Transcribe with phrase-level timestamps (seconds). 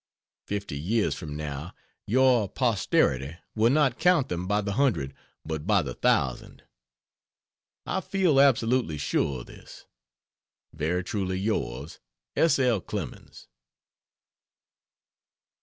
[0.47, 1.75] Fifty years from now,
[2.07, 5.13] your posterity will not count them by the hundred,
[5.45, 6.63] but by the thousand.
[7.85, 9.85] I feel absolutely sure of this.
[10.73, 11.99] Very truly yours,
[12.35, 12.57] S.
[12.57, 12.81] L.
[12.81, 13.47] CLEMENS.